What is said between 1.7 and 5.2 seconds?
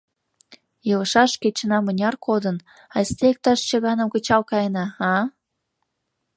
мыняр кодын, айста иктаж чыганым кычал каена, а?!